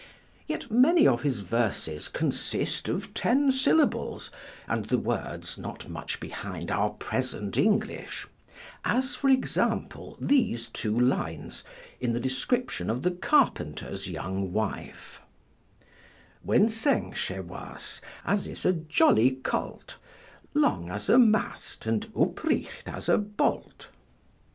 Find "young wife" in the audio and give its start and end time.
14.09-15.21